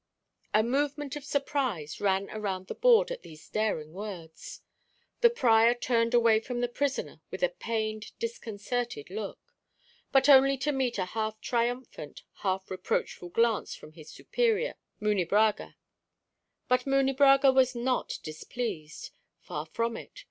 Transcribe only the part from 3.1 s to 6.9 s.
at these daring words. The prior turned away from the